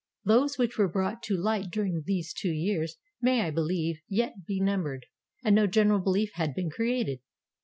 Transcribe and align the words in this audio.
Those 0.25 0.57
which 0.57 0.79
were 0.79 0.87
brought 0.87 1.21
to 1.25 1.37
light 1.37 1.69
during 1.69 2.01
these 2.07 2.33
two 2.33 2.49
years 2.51 2.97
may 3.21 3.45
I 3.45 3.51
beheve 3.51 3.99
yet 4.09 4.47
be 4.47 4.59
num 4.59 4.81
bered, 4.81 5.01
and 5.43 5.53
no 5.55 5.67
general 5.67 5.99
behef 6.01 6.29
had 6.33 6.55
been 6.55 6.71
created. 6.71 7.19